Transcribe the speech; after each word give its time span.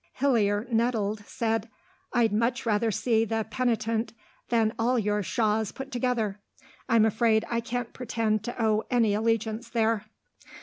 Hillier, 0.13 0.65
nettled, 0.71 1.23
said, 1.27 1.69
"I'd 2.11 2.33
much 2.33 2.65
rather 2.65 2.89
see 2.89 3.23
'The 3.23 3.45
Penitent' 3.51 4.13
than 4.49 4.73
all 4.79 4.97
your 4.97 5.21
Shaws 5.21 5.71
put 5.71 5.91
together. 5.91 6.39
I'm 6.89 7.05
afraid 7.05 7.45
I 7.51 7.59
can't 7.59 7.93
pretend 7.93 8.43
to 8.45 8.59
owe 8.59 8.81
any 8.89 9.13
allegiance 9.13 9.69
there." 9.69 10.05